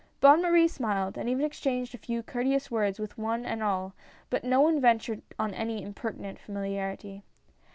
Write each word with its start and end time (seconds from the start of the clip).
"Bonne 0.19 0.41
Marie 0.41 0.67
smiled, 0.67 1.15
and 1.15 1.29
even 1.29 1.45
exchanged 1.45 1.93
a 1.93 1.97
few 1.99 2.23
courteous 2.23 2.71
words 2.71 2.97
with 2.99 3.19
one 3.19 3.45
and 3.45 3.61
all, 3.61 3.93
but 4.31 4.43
no 4.43 4.59
one 4.59 4.81
ventured 4.81 5.21
on 5.37 5.53
any 5.53 5.83
impertinent 5.83 6.39
familiarity. 6.39 7.21